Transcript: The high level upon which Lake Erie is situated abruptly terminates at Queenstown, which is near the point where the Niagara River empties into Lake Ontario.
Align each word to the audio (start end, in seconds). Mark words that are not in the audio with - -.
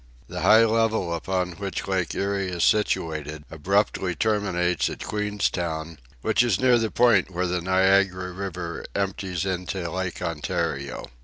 The 0.27 0.41
high 0.41 0.65
level 0.65 1.13
upon 1.13 1.51
which 1.51 1.87
Lake 1.87 2.15
Erie 2.15 2.49
is 2.49 2.63
situated 2.63 3.43
abruptly 3.51 4.15
terminates 4.15 4.89
at 4.89 5.03
Queenstown, 5.03 5.99
which 6.23 6.41
is 6.41 6.59
near 6.59 6.79
the 6.79 6.89
point 6.89 7.29
where 7.29 7.45
the 7.45 7.61
Niagara 7.61 8.31
River 8.31 8.83
empties 8.95 9.45
into 9.45 9.87
Lake 9.91 10.19
Ontario. 10.19 11.05